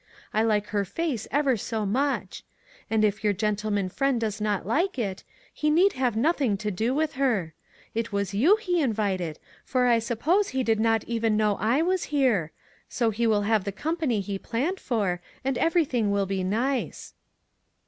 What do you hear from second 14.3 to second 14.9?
planned